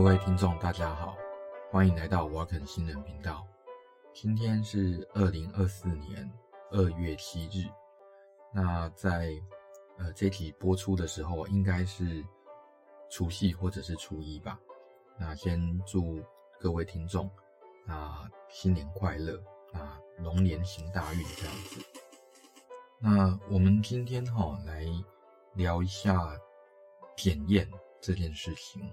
[0.00, 1.14] 各位听众，大家好，
[1.70, 3.46] 欢迎来到瓦肯新人频道。
[4.14, 6.32] 今天是二零二四年
[6.70, 7.68] 二月七日。
[8.50, 9.30] 那在
[9.98, 12.24] 呃这期播出的时候，应该是
[13.10, 14.58] 除夕或者是初一吧。
[15.18, 16.18] 那先祝
[16.58, 17.30] 各位听众
[17.86, 19.36] 啊新年快乐
[19.74, 21.84] 啊，龙年行大运这样子。
[22.98, 24.82] 那我们今天哈、哦、来
[25.52, 26.34] 聊一下
[27.18, 28.90] 检验这件事情。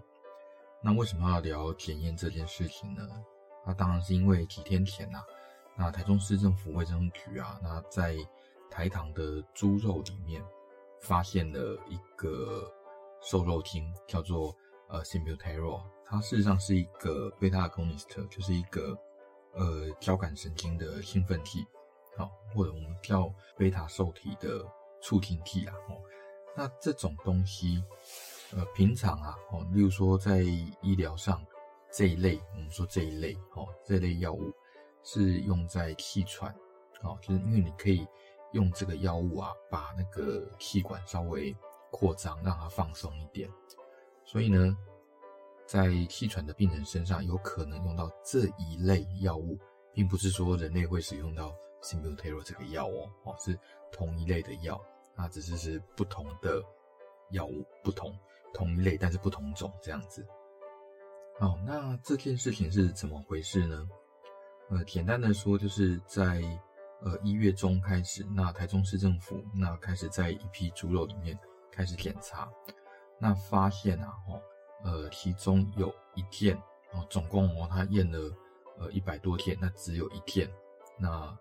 [0.82, 3.02] 那为什么要聊检验这件事情呢？
[3.66, 5.26] 那当然是因为几天前呐、啊，
[5.76, 8.16] 那台中市政府卫生局啊，那在
[8.70, 10.42] 台糖的猪肉里面
[11.02, 12.72] 发现了一个
[13.22, 14.56] 瘦肉精，叫做
[14.88, 18.98] 呃 Symbuterol，它事实上是一个贝塔 agonist，就是一个
[19.54, 21.66] 呃交感神经的兴奋剂，
[22.16, 24.66] 好，或者我们叫贝塔受体的
[25.02, 25.74] 促进剂啊。
[25.90, 25.98] 哦，
[26.56, 27.84] 那这种东西。
[28.56, 30.40] 呃，平常啊，哦，例如说在
[30.82, 31.46] 医疗上
[31.92, 34.54] 这一类，我们说这一类，哦，这类药物
[35.04, 36.50] 是用在气喘，
[37.02, 38.08] 哦，就是因为你可以
[38.54, 41.54] 用这个药物啊，把那个气管稍微
[41.92, 43.50] 扩张，让它放松一点，
[44.24, 44.78] 所以呢，
[45.66, 49.58] 在气喘的病人身上有可能用到这一类药物，
[49.92, 53.60] 并不是说人类会使用到 s i m b u t e r o 这个药哦，哦，是
[53.92, 54.82] 同一类的药，
[55.18, 56.64] 那只是是不同的
[57.32, 58.18] 药物，不同。
[58.54, 60.26] 同一类，但是不同种这样子。
[61.40, 63.88] 好，那这件事情是怎么回事呢？
[64.70, 66.42] 呃，简单的说，就是在
[67.02, 71.38] 呃一月中开始，那台中市政府那开始在一批猪肉里面
[71.72, 72.52] 开始检查，
[73.20, 74.42] 那发现啊，哦，
[74.84, 76.58] 呃，其中有一件
[76.92, 78.36] 哦，总共哦，他验了
[78.80, 80.52] 呃一百多件，那只有一件，
[80.98, 81.38] 那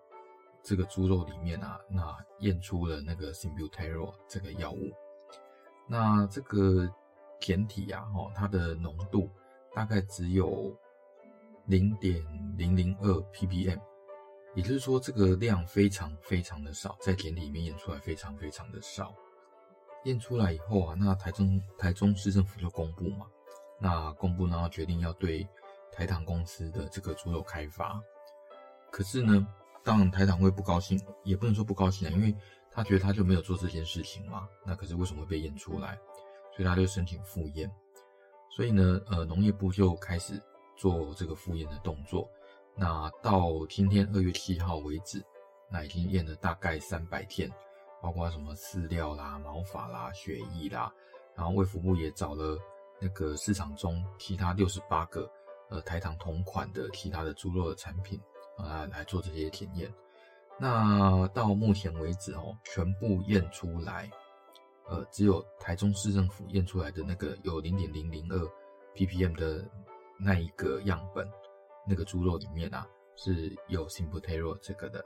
[0.62, 4.92] 这个猪肉里面啊，那验出了那个 Symbuterol 这个药物。
[5.88, 6.92] 那这个
[7.38, 9.30] 检体啊，哦，它的浓度
[9.72, 10.76] 大概只有
[11.66, 12.20] 零点
[12.56, 13.80] 零零二 ppm，
[14.54, 19.14] 也就是说，这个量非常非常的少，在检体里面验出来非常非常的少。
[20.04, 23.26] 验出来以后啊，那台中台中市政府就公布嘛，
[23.78, 25.48] 那公布然后决定要对
[25.92, 28.02] 台糖公司的这个猪肉开罚。
[28.90, 29.46] 可是呢，
[29.84, 32.34] 当然台糖会不高兴，也不能说不高兴啊，因为。
[32.76, 35.98] 他觉得他就没有做这件事情嘛，那可是为什么会被验出来？
[36.54, 37.70] 所以他就申请复验。
[38.50, 40.38] 所以呢，呃，农业部就开始
[40.76, 42.28] 做这个复验的动作。
[42.74, 45.24] 那到今天二月七号为止，
[45.70, 47.50] 那已经验了大概三百件，
[48.02, 50.92] 包括什么饲料啦、毛发啦、血液啦，
[51.34, 52.58] 然后卫福部也找了
[53.00, 55.26] 那个市场中其他六十八个
[55.70, 58.20] 呃台糖同款的其他的猪肉的产品
[58.58, 59.90] 啊来做这些检验。
[60.58, 64.10] 那到目前为止哦，全部验出来，
[64.88, 68.40] 呃，只有台中市政府验出来的那个有零点零零二
[68.94, 69.62] ppm 的
[70.18, 71.30] 那一个样本，
[71.86, 72.86] 那个猪肉里面啊
[73.16, 75.04] 是有 Symbuterol 这个的，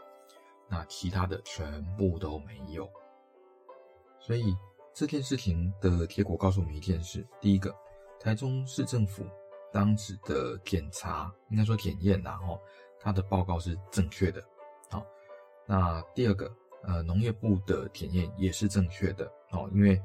[0.69, 2.89] 那其他的全部都没有。
[4.21, 4.57] 所以
[4.95, 7.75] 这件事情的结果告诉我们一件事：第一个，
[8.21, 9.25] 台中市政府
[9.73, 12.61] 当时的检查，应该说检验然后
[13.01, 14.41] 它的报告是正确的。
[15.71, 20.03] 那第二个，呃，农业部的检验也是正确的哦，因为，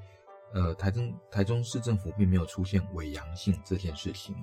[0.54, 4.36] 呃，台中台中市政府并没有出现伪阳性这件事情。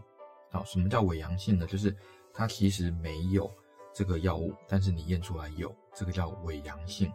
[0.51, 1.65] 好，什么叫伪阳性呢？
[1.65, 1.97] 就是
[2.35, 3.49] 它其实没有
[3.95, 7.13] 这个药物，但是你验出来有，这个叫伪阳性。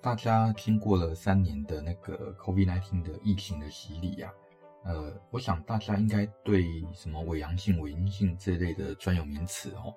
[0.00, 4.32] 大家经过了三年的那个 COVID-19 的疫情的洗礼呀，
[4.84, 6.64] 呃，我想大家应该对
[6.94, 9.92] 什么伪阳性、伪阴性这类的专有名词哦。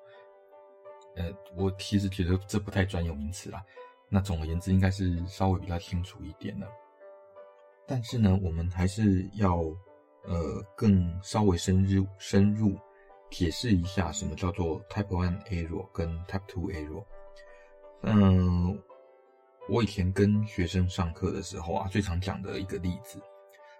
[1.19, 3.61] 呃，我其实觉得这不太专有名词啦。
[4.07, 6.65] 那总而言之，应该是稍微比较清楚一点的。
[7.85, 9.57] 但是呢，我们还是要
[10.23, 12.79] 呃更稍微深入深入
[13.29, 17.03] 解释一下什么叫做 Type One Error 跟 Type Two Error。
[18.03, 18.81] 嗯，
[19.67, 23.21] 我以前跟学生上课的时候啊，最常讲的一个例子，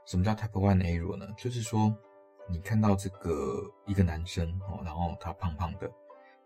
[0.06, 1.26] 什么叫 Type One Error 呢？
[1.38, 1.96] 就是说，
[2.50, 5.90] 你看到这个一个男生哦，然后他胖胖的。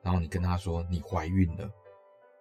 [0.04, 1.68] 然后你跟他说你怀孕了，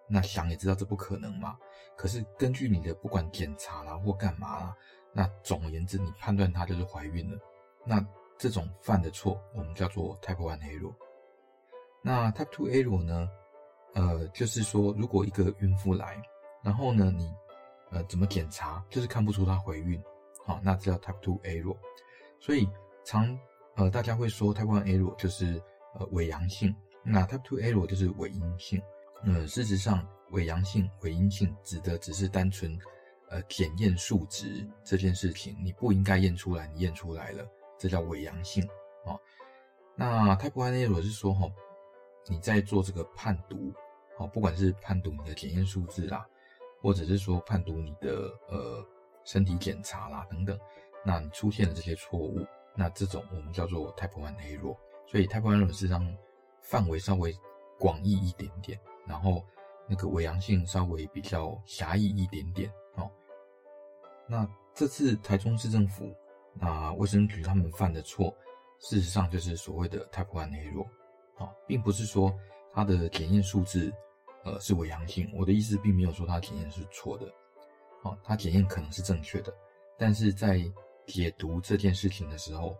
[0.07, 1.57] 那想也知道这不可能嘛。
[1.95, 4.77] 可是根据你的不管检查啦或干嘛啦，
[5.13, 7.39] 那总而言之你判断她就是怀孕了。
[7.85, 8.05] 那
[8.37, 10.93] 这种犯的错我们叫做 Type One Error。
[12.01, 13.29] 那 Type Two Error 呢？
[13.93, 16.21] 呃，就是说如果一个孕妇来，
[16.63, 17.31] 然后呢你
[17.91, 20.03] 呃怎么检查就是看不出她怀孕，
[20.43, 21.77] 好，那这叫 Type Two Error。
[22.39, 22.67] 所以
[23.05, 23.39] 常
[23.75, 25.61] 呃大家会说 Type One Error 就是
[25.93, 26.75] 呃伪阳性。
[27.03, 28.81] 那 Type Two Error 就是伪阴性，
[29.25, 32.77] 呃，事实上伪阳性、伪阴性指的只是单纯，
[33.29, 37.45] 呃，检验数值这件事情，你不应该验出来，你验出来了，
[37.77, 38.63] 这叫伪阳性
[39.05, 39.19] 哦。
[39.95, 41.47] 那 Type One Error 是说哈，
[42.27, 43.73] 你在做这个判读，
[44.17, 46.25] 哦，不管是判读你的检验数字啦，
[46.81, 48.83] 或者是说判读你的呃
[49.25, 50.57] 身体检查啦等等，
[51.05, 52.45] 那你出现了这些错误，
[52.75, 54.77] 那这种我们叫做 Type One Error。
[55.05, 56.01] 所以 Type One Error 实上
[56.63, 57.37] 范围稍微
[57.79, 59.43] 广义一点点，然后
[59.87, 63.11] 那个伪阳性稍微比较狭义一点点哦。
[64.27, 66.11] 那这次台中市政府
[66.53, 68.33] 那卫生局他们犯的错，
[68.79, 70.87] 事实上就是所谓的 Type One Error
[71.37, 72.33] 啊，并不是说
[72.73, 73.93] 它的检验数字
[74.43, 75.29] 呃是伪阳性。
[75.35, 77.25] 我的意思并没有说它检验是错的，
[78.03, 79.53] 啊，它检验可能是正确的，
[79.97, 80.59] 但是在
[81.05, 82.77] 解读这件事情的时候，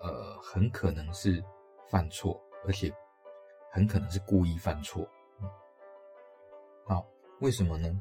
[0.00, 1.42] 呃，很可能是
[1.90, 2.94] 犯错，而且
[3.74, 5.04] 很可能是故意犯错。
[6.86, 7.04] 好，
[7.40, 7.92] 为什么呢？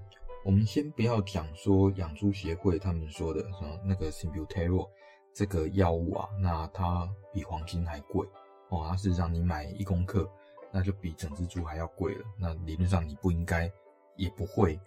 [0.45, 4.87] 我们先不要讲说养猪协会他们说的什么那个 s i m b u t e r o
[5.33, 8.23] 这个药物啊，那它比黄金还贵
[8.69, 10.29] 哦，它是让你买一公克，
[10.71, 12.25] 那就比整只猪还要贵了。
[12.37, 13.71] 那理论上你不应该，
[14.15, 14.79] 也不会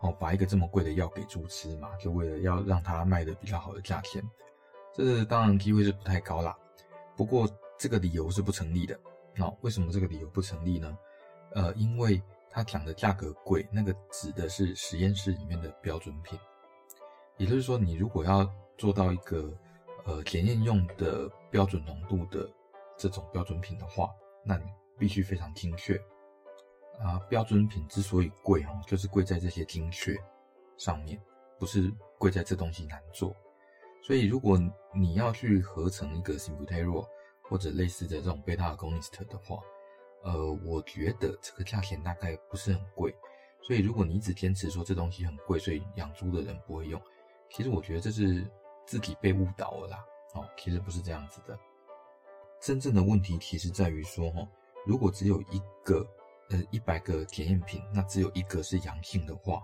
[0.00, 4.22] 哦，把一个这么贵的药给猪吃嘛，就为了要让它卖的比较好的价钱。
[4.92, 6.54] 这当然机会是不太高啦，
[7.16, 7.48] 不过
[7.78, 9.00] 这个理由是不成立的。
[9.36, 10.98] 那为什么这个理由不成立呢？
[11.54, 12.22] 呃，因为。
[12.56, 16.38] 他讲的价格贵，那个指的是实验室里面的标准品，
[17.36, 18.48] 也就是说，你如果要
[18.78, 19.52] 做到一个
[20.04, 22.48] 呃检验用的标准浓度的
[22.96, 24.08] 这种标准品的话，
[24.44, 24.66] 那你
[24.96, 26.00] 必须非常精确
[27.00, 27.18] 啊。
[27.28, 30.16] 标准品之所以贵哦，就是贵在这些精确
[30.76, 31.20] 上面，
[31.58, 33.34] 不是贵在这东西难做。
[34.00, 34.56] 所以，如果
[34.94, 37.04] 你要去合成一个 Symbuterol
[37.48, 39.60] 或者类似的这种 beta agonist 的话，
[40.22, 43.14] 呃，我觉得这个价钱大概不是很贵，
[43.62, 47.00] 所以如果你一直坚持说这东西很贵，所以养猪的人不会用，
[47.50, 48.44] 其实我觉得这是
[48.86, 50.04] 自己被误导了啦。
[50.34, 51.56] 哦，其实不是这样子的，
[52.60, 54.48] 真正的问题其实在于说，哈，
[54.84, 56.04] 如果只有一个，
[56.50, 59.62] 呃，一百个检验品，那只有一个是阳性的话，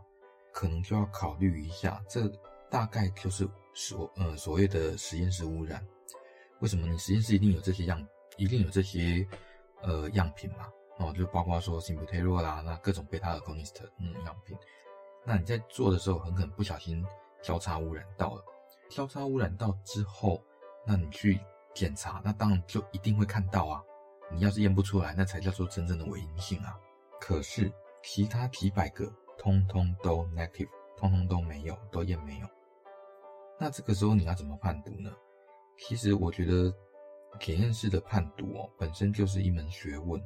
[0.53, 2.29] 可能就要考虑一下，这
[2.71, 5.85] 大概就是所，呃，所谓的实验室污染。
[6.61, 6.87] 为什么？
[6.87, 9.27] 你实验室一定有这些样，一定有这些。
[9.83, 14.55] 呃，样品嘛，哦，就包括说 Symbuterol 啦，那各种 beta agonist 嗯样品，
[15.25, 17.03] 那你在做的时候很可能不小心
[17.41, 18.45] 交叉污染到了，
[18.91, 20.39] 交叉污染到之后，
[20.87, 21.41] 那你去
[21.73, 23.83] 检查，那当然就一定会看到啊。
[24.31, 26.79] 你要是验不出来，那才叫做真正的伪阴性啊。
[27.19, 27.73] 可是
[28.03, 30.69] 其他几百个通通都 negative，
[30.99, 32.47] 通通都没有，都验没有。
[33.59, 35.11] 那这个时候你要怎么判读呢？
[35.81, 36.73] 其实我觉得。
[37.39, 40.21] 检验室的判读哦，本身就是一门学问，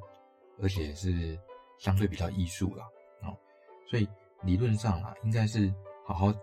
[0.60, 1.38] 而且是
[1.78, 2.88] 相对比较艺术啦，
[3.22, 3.36] 哦，
[3.86, 4.08] 所以
[4.42, 5.72] 理论上啊，应该是
[6.06, 6.34] 好好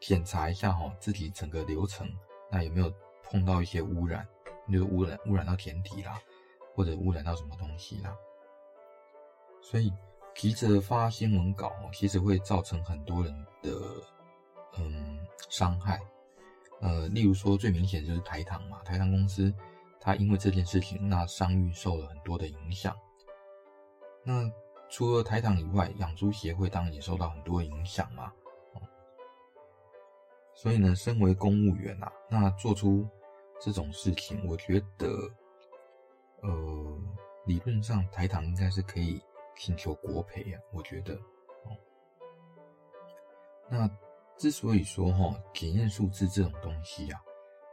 [0.00, 2.06] 检查一下哈，自己整个流程，
[2.50, 2.92] 那有没有
[3.22, 4.26] 碰到一些污染，
[4.66, 6.20] 就是污染污染到田体啦，
[6.74, 8.12] 或者污染到什么东西啦。
[9.62, 9.90] 所以
[10.34, 13.32] 急着发新闻稿，其实会造成很多人
[13.62, 13.70] 的
[14.78, 15.16] 嗯
[15.48, 16.02] 伤害，
[16.80, 19.52] 呃，例如说最明显就是台糖嘛，台糖公司。
[19.98, 22.96] 他因为这件事情，那商誉受了很多的影响。
[24.22, 24.48] 那
[24.88, 28.32] 除了台糖以外，养猪协会当然也受到很多影响嘛。
[30.54, 33.04] 所以呢，身为公务员啊，那做出
[33.60, 35.08] 这种事情，我觉得，
[36.42, 36.98] 呃，
[37.46, 39.20] 理论上台糖应该是可以
[39.56, 40.60] 请求国赔啊。
[40.72, 41.18] 我觉得，
[43.68, 43.90] 那
[44.36, 47.20] 之所以说哈，检验数字这种东西啊。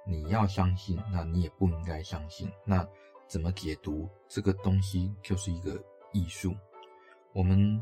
[0.05, 2.51] 你要相信，那你也不应该相信。
[2.65, 2.85] 那
[3.27, 6.53] 怎么解读这个东西，就是一个艺术。
[7.33, 7.81] 我们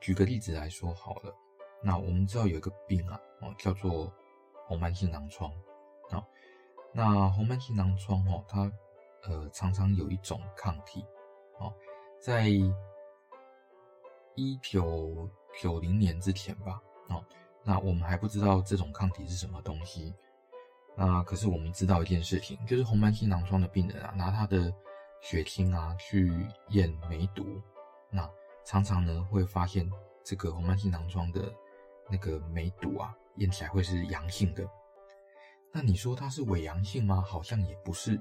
[0.00, 1.34] 举个例子来说好了。
[1.82, 4.12] 那我们知道有一个病啊，哦，叫做
[4.66, 5.50] 红斑性狼疮
[6.10, 6.26] 啊。
[6.92, 8.70] 那红斑性狼疮哦，它
[9.24, 11.04] 呃常常有一种抗体
[11.58, 11.72] 哦，
[12.20, 12.48] 在
[14.34, 15.28] 一九
[15.60, 17.22] 九零年之前吧，哦，
[17.62, 20.14] 那我们还不知道这种抗体是什么东西。
[20.96, 24.72] 那可是我们知道一件事情，就是红斑性狼疮的病人啊，拿他的
[25.22, 27.44] 血清啊去验梅毒，
[28.10, 28.28] 那
[28.64, 29.88] 常常呢会发现
[30.24, 31.52] 这个红斑性狼疮的
[32.10, 34.68] 那个梅毒啊，验起来会是阳性的。
[35.72, 37.22] 那你说它是伪阳性吗？
[37.26, 38.20] 好像也不是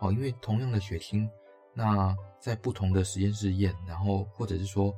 [0.00, 1.30] 哦，因为同样的血清，
[1.74, 4.92] 那在不同的实验室验，然后或者是说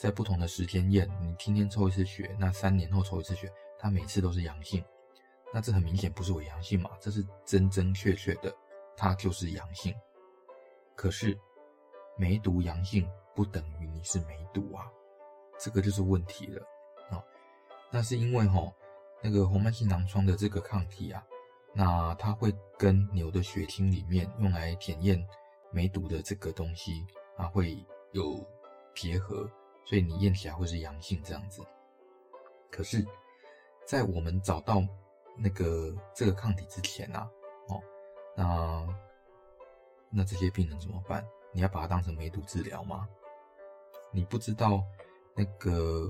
[0.00, 4.82] 在不同的时间验，你今天抽一次血，那三年后抽一次血，它每次都是阳性。
[5.52, 8.50] 那这很明显不是伪阳性嘛，这是真真确确的，
[8.96, 9.94] 它就是阳性。
[10.96, 11.38] 可是
[12.16, 14.90] 梅毒阳性不等于你是梅毒啊，
[15.58, 16.66] 这个就是问题了
[17.10, 17.22] 啊。
[17.90, 18.72] 那是因为齁，
[19.22, 21.22] 那个红斑性狼疮的这个抗体啊，
[21.74, 25.22] 那它会跟牛的血清里面用来检验
[25.70, 27.04] 梅毒的这个东西
[27.36, 27.76] 啊会
[28.12, 28.42] 有
[28.94, 29.46] 结合，
[29.84, 31.62] 所以你验起来会是阳性这样子。
[32.70, 33.04] 可是，
[33.84, 34.82] 在我们找到
[35.36, 37.28] 那个这个抗体之前啊，
[37.68, 37.82] 哦，
[38.36, 38.86] 那
[40.10, 41.26] 那这些病人怎么办？
[41.52, 43.08] 你要把它当成梅毒治疗吗？
[44.12, 44.82] 你不知道
[45.34, 46.08] 那个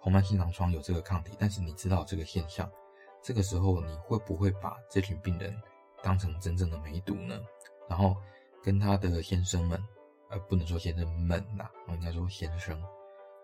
[0.00, 2.68] 红斑性狼疮有这个抗体，但是你知道这个现象，
[3.22, 5.56] 这个时候你会不会把这群病人
[6.02, 7.40] 当成真正的梅毒呢？
[7.88, 8.16] 然后
[8.62, 9.80] 跟他的先生们，
[10.28, 12.80] 呃，不能说先生们呐，我应该说先生，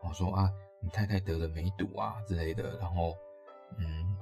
[0.02, 3.16] 我说啊，你太太得了梅毒啊之类的，然后，
[3.76, 4.16] 嗯，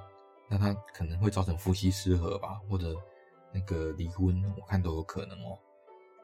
[0.48, 2.94] 那他可能会造成夫妻失和吧，或者
[3.52, 5.58] 那个离婚，我看都有可能哦。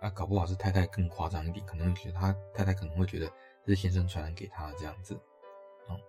[0.01, 3.31] 啊，搞不好是太太更夸张一点，可能觉得他太太可能会觉得
[3.67, 5.15] 是先生传染给他这样子，
[5.91, 6.01] 嗯，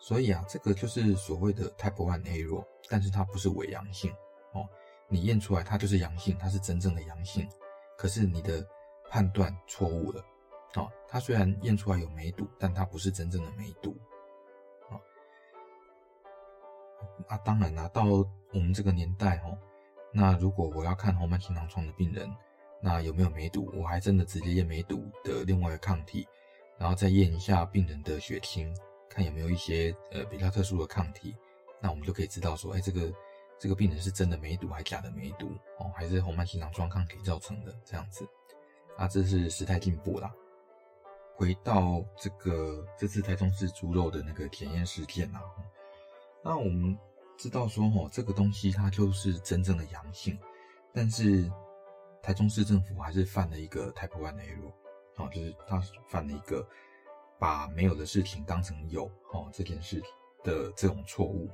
[0.00, 4.12] 所以啊，这个就是所谓的 Type One aero 但是它不是伪阳性
[4.52, 4.68] 哦，
[5.06, 7.48] 你验出来它就是阳性，它是真正的阳性，
[7.96, 8.66] 可是你的
[9.08, 10.24] 判断错误了，
[10.76, 13.96] 哦，它虽然验出来有梅毒，但它不是真正的梅毒，
[14.88, 14.96] 啊，
[17.28, 19.58] 啊，当然啦，到我们这个年代哦，
[20.12, 22.30] 那如果我要看红斑性狼疮的病人。
[22.84, 23.70] 那有没有梅毒？
[23.76, 26.26] 我还真的直接验梅毒的另外一个抗体，
[26.76, 28.76] 然后再验一下病人的血清，
[29.08, 31.32] 看有没有一些呃比较特殊的抗体。
[31.80, 33.14] 那我们就可以知道说，哎，这个
[33.56, 35.46] 这个病人是真的梅毒还是假的梅毒
[35.78, 38.26] 哦，还是红斑性狼疮抗体造成的这样子。
[38.96, 40.34] 啊，这是时代进步啦。
[41.36, 45.40] 回到这个这次台中市猪肉的那个检验事件啊，
[46.44, 46.98] 那我们
[47.36, 50.38] 知道说，哦，这个东西它就是真正的阳性，
[50.92, 51.50] 但是。
[52.24, 54.72] 台中市政府还是犯了一个 Type One Error，
[55.16, 56.64] 哦，就是他犯了一个
[57.36, 60.00] 把没有的事情当成有，哦，这件事
[60.44, 61.50] 的这种错误。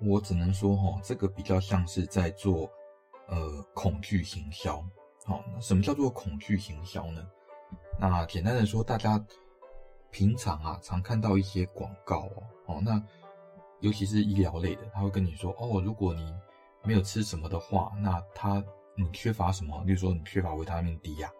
[0.00, 2.66] 我只能说，哈，这个比较像是在做
[3.26, 4.82] 呃恐惧行销。
[5.26, 7.22] 好，那什么叫做恐惧行销呢？
[8.10, 9.24] 那简单的说，大家
[10.10, 13.02] 平常啊常看到一些广告哦，哦，那
[13.80, 16.34] 尤其是医疗类的，他会跟你说，哦，如果你
[16.82, 18.62] 没有吃什么的话，那他。
[18.94, 19.82] 你缺乏什么？
[19.86, 21.32] 例如说，你缺乏维他命 D 呀、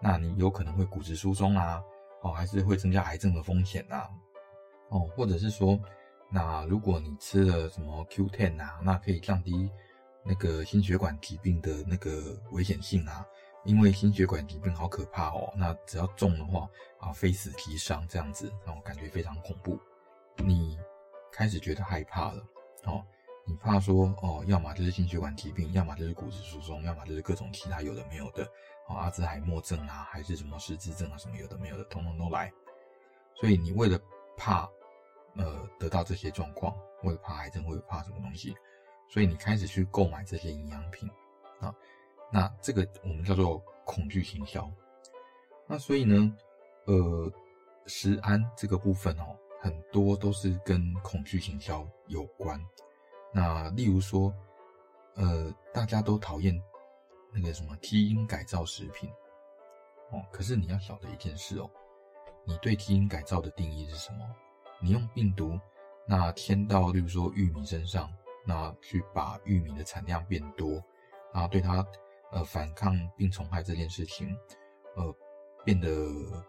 [0.00, 1.80] 那你有可能会骨质疏松啊，
[2.22, 4.02] 哦，还是会增加癌症的风险呐、
[4.88, 5.78] 哦，或者是说，
[6.28, 9.70] 那如果你吃了什么 Q10 啊，那可以降低
[10.24, 13.24] 那个心血管疾病的那个危险性啊，
[13.64, 19.78] 因为心血管疾病好可怕哦，那只要中的话啊，非死即伤这样子，让我感觉非常恐怖，
[20.36, 20.78] 你
[21.32, 22.42] 开始觉得害怕了，
[22.84, 23.04] 哦。
[23.50, 28.44] 你怕说哦，要么就是心血管疾病，要么就是骨质疏松，要么就是各种其他有的没有的，
[28.88, 32.52] 哦，阿兹海默症啊，还是什么失智症啊，什么有的没有的，统统都来。
[33.34, 33.98] 所以你为了
[34.36, 34.68] 怕，
[35.36, 38.54] 呃，得到这些状况，为了怕癌症，为了怕什么东西，
[39.08, 41.08] 所以你开始去购买这些营养品
[41.58, 41.74] 啊。
[42.30, 44.70] 那这个我们叫做恐惧行销。
[45.66, 46.36] 那所以呢，
[46.86, 47.32] 呃，
[47.86, 52.60] 食安这个部分哦，很多都是跟恐惧行销有关。
[53.32, 54.32] 那例如说，
[55.14, 56.58] 呃，大家都讨厌
[57.32, 59.10] 那个什么基因改造食品，
[60.10, 61.70] 哦，可是你要晓得一件事哦，
[62.44, 64.18] 你对基因改造的定义是什么？
[64.80, 65.58] 你用病毒
[66.06, 68.10] 那添到，例如说玉米身上，
[68.46, 70.82] 那去把玉米的产量变多，
[71.34, 71.86] 然后对它
[72.30, 74.36] 呃反抗病虫害这件事情，
[74.96, 75.14] 呃
[75.64, 75.88] 变得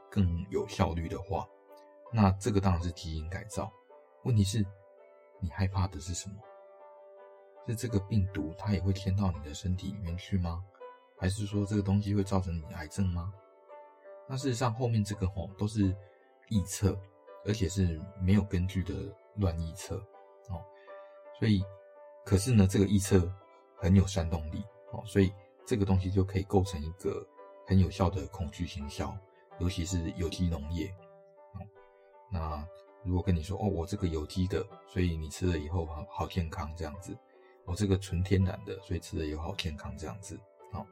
[0.10, 1.48] 更有效率的话，
[2.12, 3.72] 那这个当然是基因改造。
[4.24, 4.66] 问题是，
[5.40, 6.36] 你害怕的是什么？
[7.68, 10.64] 是这个病毒，它也会迁到你的身体里面去吗？
[11.18, 13.34] 还是说这个东西会造成你癌症吗？
[14.28, 15.96] 那事实上，后面这个吼都是
[16.50, 17.00] 臆测，
[17.46, 18.94] 而且是没有根据的
[19.36, 19.98] 乱臆测
[20.50, 20.64] 哦。
[21.38, 21.64] 所以，
[22.26, 23.32] 可是呢，这个臆测
[23.78, 25.32] 很有煽动力哦，所以
[25.70, 27.24] 这个东西就可以构成一个
[27.68, 29.16] 很有效的恐惧行销，
[29.60, 30.92] 尤其是有机农业。
[32.32, 32.68] 那
[33.04, 37.16] 如果跟你说哦，我这个有机的，所以你吃了以后好好健康这样子。
[37.66, 40.40] 我、这个纯天然的，所以吃的也好健康这样子，
[40.72, 40.84] 哦，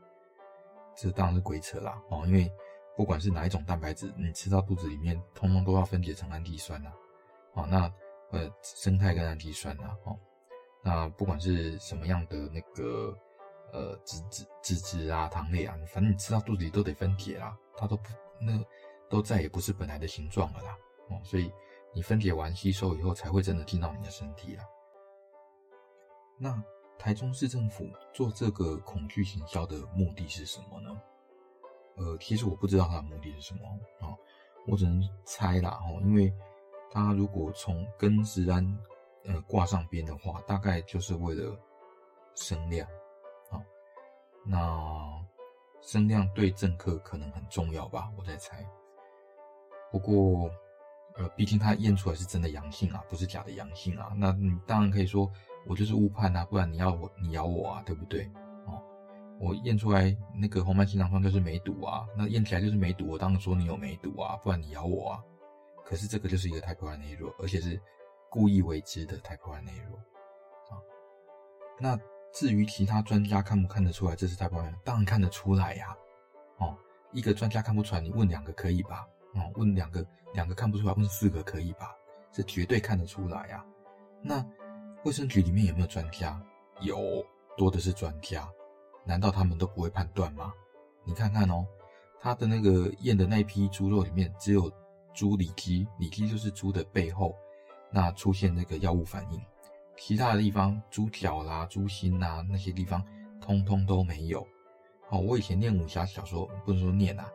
[0.96, 2.48] 这当然是鬼扯啦，哦，因为
[2.96, 6.92] 不管是哪一种蛋白质，你吃到肚子里面，通通都要分解成氨基酸呐，
[7.56, 7.92] 哦，那
[8.30, 10.16] 呃，生态跟氨基酸呐，哦，
[10.84, 13.18] 那不管是什么样的那个
[13.72, 18.04] 呃脂脂脂质啊、糖类啊，反正你吃到肚子里都得分解啦，它都不
[18.40, 18.64] 那
[19.10, 20.78] 都再也不是本来的形状了啦，
[21.10, 21.52] 哦，所以
[21.94, 24.64] 你分解完吸收以后，才会真的进到你的身体啦。
[26.38, 26.64] 那
[27.00, 31.02] 台中市政府做这个恐惧行销的目的是什么呢？
[31.96, 33.62] 呃，其实我不知道它的目的是什么
[34.00, 34.18] 啊、哦，
[34.68, 36.32] 我只能猜啦哈，因为
[36.92, 38.64] 它如果从跟食安
[39.26, 41.60] 呃挂上边的话，大概就是为了
[42.36, 42.88] 声量、
[44.48, 45.25] 那
[45.82, 48.66] 声量对政客可能很重要吧，我在猜。
[49.92, 50.50] 不过，
[51.16, 54.13] 呃，毕竟他验出来是真的阳性啊，不是假的阳性啊。
[54.18, 55.32] 那你当然可以说
[55.66, 58.30] 我就是误判啊，不然你要我你咬我啊，对不对？
[58.66, 58.82] 哦，
[59.39, 65.24] 我验出来那个红斑性狼疮就是梅毒啊，那验起来就是梅毒，我当然说你有梅毒啊，不然你咬我啊。
[65.86, 67.82] 可是这个就是一个 type one error，而且是
[68.30, 69.98] 故意为之的 type one error
[70.70, 70.75] 啊。
[71.80, 71.98] 那
[72.34, 75.96] 至于其他专家看不看得出来这是 type one error，当然看得出来呀。
[76.58, 76.76] 哦，
[77.12, 79.08] 一个专家看不出来，你问两个可以吧？
[79.34, 81.96] 哦，问两个，两个看不出来，问四个可以吧？
[82.32, 83.66] 这绝对看得出来呀。
[84.22, 84.46] 那
[85.04, 86.42] 卫生局里面有没有专家？
[86.82, 87.26] 有，
[87.58, 88.48] 多的是专家。
[89.06, 90.54] 难道他们都不会判断吗？
[91.04, 91.66] 你看看哦，
[92.20, 94.72] 他的那个验的那批猪肉里面只有。
[95.14, 97.36] 猪里脊，里脊就是猪的背后，
[97.90, 99.42] 那出现那个药物反应，
[99.98, 103.04] 其他的地方，猪脚啦、猪心呐，那些地方
[103.42, 104.48] 通通都没有。
[105.10, 107.30] 哦，我以前念武侠小说，不能说念啊，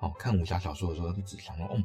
[0.00, 1.82] 哦，看武侠小说的时候就只想说，哦，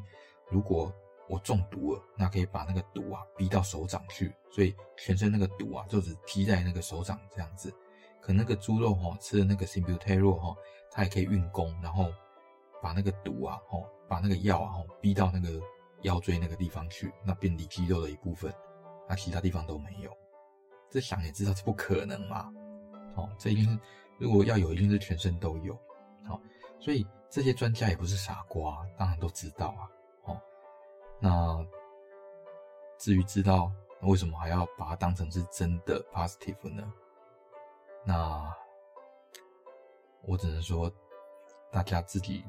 [0.49, 0.91] 如果
[1.29, 7.73] 我中毒了，那可以把那个毒啊逼到手掌去，所以全身那个毒啊就只滴在那个手掌这样子。
[8.21, 10.55] 可那个猪肉哈、哦，吃的那个 Sibutramine 哈，
[10.91, 12.11] 它也可以运功，然后
[12.81, 13.83] 把那个毒啊，哦。
[14.05, 15.59] 把那个药啊，逼到那个
[16.01, 18.53] 腰椎那个地方去，那变离肌肉的一部分，
[19.09, 20.15] 那其他地方都没有。
[20.93, 22.53] 这想也知道这不可能嘛，
[23.15, 23.79] 哦，这一定是
[24.19, 25.73] 如果要有，一定是全身都有，
[26.27, 26.39] 好，
[26.79, 29.89] 所以这些专家也不是傻瓜，当然都知道啊，
[30.25, 30.41] 哦，
[31.19, 31.65] 那
[32.99, 33.71] 至于知道
[34.03, 36.93] 为什么还要把它当成是真的 positive 呢？
[38.05, 38.55] 那
[40.21, 40.91] 我只能说
[41.71, 42.43] 大家自己。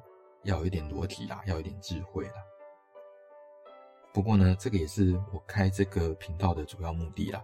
[0.44, 2.34] 要有一点逻辑啦，要有一点智慧啦。
[4.12, 7.42] 不过呢，这个也是我开这个频道的主要目的啦，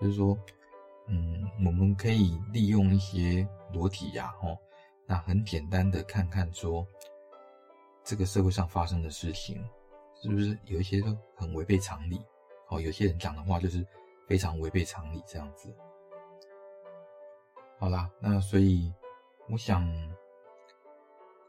[0.00, 0.38] 就是说，
[1.06, 4.58] 嗯，我们可以利用一些裸体呀，哦，
[5.06, 6.86] 那很简单的看看说，
[8.02, 9.62] 这个社会上发生的事情，
[10.20, 12.24] 是不是有一些都很违背常理？
[12.68, 13.86] 哦，有些人讲的话就是
[14.26, 15.74] 非常违背常理这样子。
[17.78, 18.92] 好啦，那所以
[19.48, 19.86] 我想。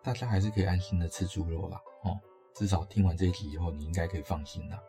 [0.03, 2.15] 大家还是可以安心的吃猪肉啦，哦，
[2.53, 4.79] 至少听完这一集以后，你应该可以放心啦。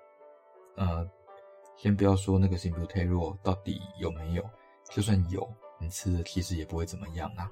[0.76, 1.10] 呃，
[1.76, 4.42] 先不要说那个 Sibutramine 到底有没有，
[4.90, 7.50] 就算有，你吃的其实也不会怎么样啦。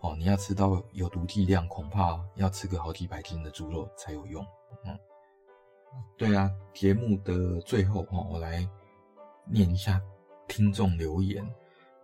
[0.00, 4.46] 哦，你要吃到有毒剂量，恐怕要吃个好几百斤的猪肉才有用。
[4.84, 4.98] 嗯，
[6.16, 8.68] 对啊，节目的最后哦，我来
[9.46, 10.00] 念一下
[10.46, 11.42] 听众留言。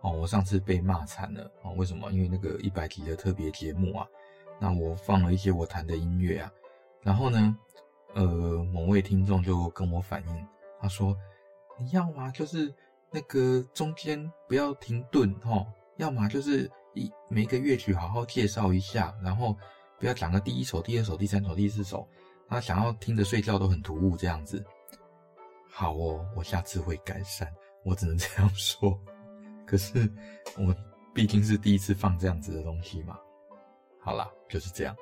[0.01, 2.11] 哦，我上次被骂惨了哦，为什么？
[2.11, 4.07] 因为那个一百集的特别节目啊。
[4.59, 6.51] 那我放了一些我弹的音乐啊，
[7.03, 7.55] 然后呢，
[8.15, 10.47] 呃，某位听众就跟我反映，
[10.79, 11.15] 他说
[11.81, 12.73] ：“你要么就是
[13.09, 15.65] 那个中间不要停顿齁，
[15.97, 19.57] 要么就是一每个乐曲好好介绍一下，然后
[19.99, 22.07] 不要讲个第一首、第二首、第三首、第四首，
[22.47, 24.63] 他想要听着睡觉都很突兀这样子。”
[25.73, 27.51] 好哦，我下次会改善，
[27.83, 28.99] 我只能这样说。
[29.65, 30.07] 可是
[30.57, 30.75] 我
[31.13, 33.17] 毕竟是第一次放这样子的东西嘛。
[33.99, 34.95] 好啦，就是这样。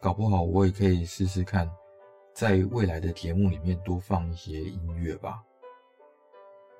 [0.00, 1.68] 搞不好我也可以试试看，
[2.38, 5.42] 在未来的节目里面多放一些音乐吧。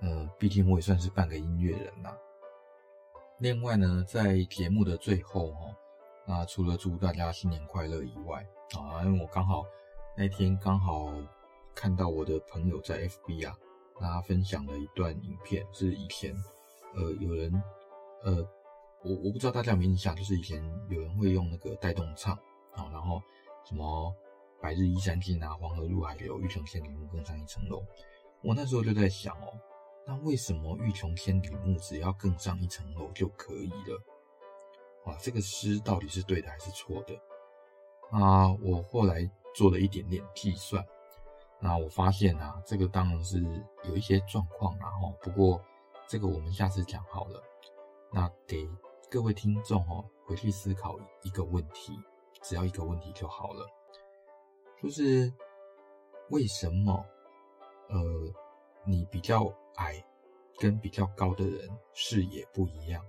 [0.00, 2.16] 呃，毕竟我也算是半个音乐人呐。
[3.40, 5.76] 另外呢，在节目的最后哈，
[6.24, 8.46] 那除了祝大家新年快乐以外
[8.78, 9.64] 啊，因为我刚好
[10.16, 11.12] 那天刚好
[11.74, 13.58] 看到我的朋友在 FB 啊，
[14.00, 16.36] 那他分享了一段影片，是以前
[16.94, 17.60] 呃有人
[18.22, 18.48] 呃。
[19.02, 22.34] 我我不知道大家有没有印象，就是以前有人会用那个带动唱
[22.74, 23.20] 啊，然后
[23.64, 24.14] 什么
[24.60, 27.82] 百日依山尽啊，黄河入海流，欲穷千里目，更上一层楼。
[28.42, 29.58] 我那时候就在想哦，
[30.06, 34.02] 那为什么欲穷千里目只要更上一层楼就可以了？
[35.04, 37.14] 啊，这个诗到底是对的还是错的？
[38.10, 40.84] 啊，我后来做了一点点计算，
[41.60, 43.42] 那我发现啊，这个当然是
[43.84, 45.60] 有一些状况啊，哈，不过
[46.06, 47.42] 这个我们下次讲好了。
[48.12, 48.68] 那给。
[49.10, 51.98] 各位听众哦，回去思考一个问题，
[52.42, 53.66] 只要一个问题就好了，
[54.82, 55.32] 就是
[56.30, 57.04] 为什么
[57.88, 57.98] 呃
[58.84, 60.02] 你比较矮
[60.58, 63.04] 跟比较高的人视野不一样？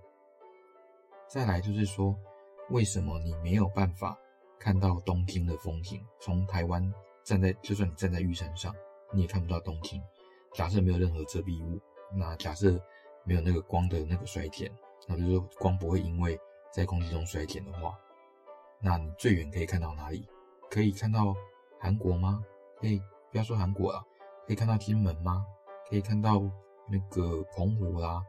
[1.28, 2.16] 再来就是说，
[2.70, 4.18] 为什么你没有办法
[4.60, 6.04] 看到东京的风景？
[6.20, 8.76] 从台湾站在，就算你站在玉山上，
[9.12, 10.02] 你也看不到东京。
[10.54, 11.80] 假设没有任何遮蔽物，
[12.16, 12.82] 那假设
[13.24, 14.72] 没有那个光的那个衰减。
[15.08, 16.40] 那就是说，光不会因为
[16.72, 17.98] 在空气中衰减的话，
[18.80, 20.28] 那你最远可以看到哪里？
[20.70, 21.36] 可以看到
[21.80, 22.44] 韩国吗？
[22.80, 24.04] 可以不要说韩国了，
[24.46, 25.46] 可以看到金门吗？
[25.90, 26.42] 可以看到
[26.88, 28.24] 那个澎湖啦，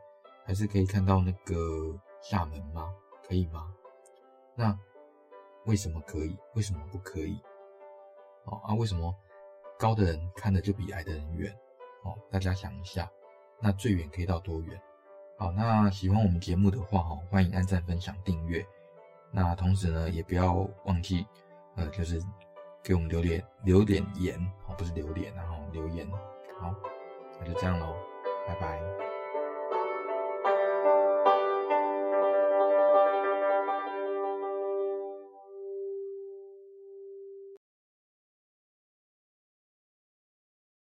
[0.45, 1.55] 还是可以看到那个
[2.23, 2.93] 厦门吗？
[3.29, 3.75] 可以吗？
[4.55, 4.79] 那
[5.67, 6.37] 为什么可以？
[6.55, 7.41] 为什么不可以？
[8.45, 9.15] 哦啊，为什么
[9.79, 11.53] 高的人看的就比矮的人远？
[12.03, 13.11] 哦，大家想一下，
[13.61, 14.81] 那最远可以到多远？
[15.39, 18.67] 好，那喜欢我们节目的话，哈，欢迎按赞、分享、订阅。
[19.31, 20.55] 那同时呢，也不要
[20.87, 21.27] 忘记，
[21.77, 22.21] 呃，就是
[22.83, 26.09] 给我们留点留点言，哦，不是留脸，然后留言。
[26.59, 26.75] 好，
[27.39, 27.95] 那就这样喽，
[28.47, 29.10] 拜拜。